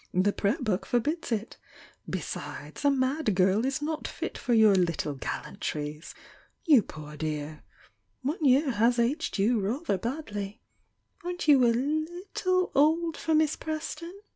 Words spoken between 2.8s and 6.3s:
a mad girl is not fit for your little gallantries!